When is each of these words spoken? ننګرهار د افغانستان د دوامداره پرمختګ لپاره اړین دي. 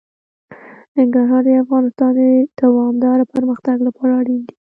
ننګرهار 0.97 1.43
د 1.45 1.49
افغانستان 1.63 2.11
د 2.17 2.21
دوامداره 2.61 3.23
پرمختګ 3.33 3.77
لپاره 3.87 4.11
اړین 4.21 4.41
دي. 4.47 4.55